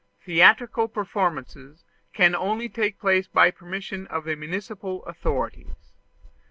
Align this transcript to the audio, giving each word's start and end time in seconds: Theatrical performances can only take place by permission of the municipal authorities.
Theatrical 0.25 0.87
performances 0.87 1.83
can 2.11 2.33
only 2.33 2.67
take 2.67 2.97
place 2.99 3.27
by 3.27 3.51
permission 3.51 4.07
of 4.07 4.23
the 4.23 4.35
municipal 4.35 5.05
authorities. 5.05 5.91